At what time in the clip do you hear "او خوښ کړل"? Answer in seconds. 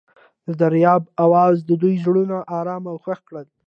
2.91-3.45